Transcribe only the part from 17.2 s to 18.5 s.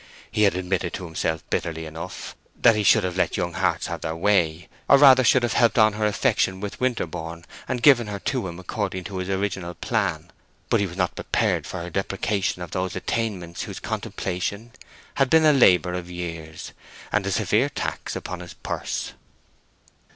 a severe tax upon